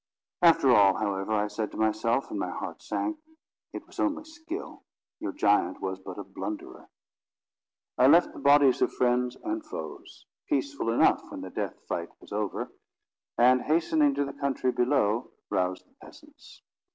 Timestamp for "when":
11.29-11.41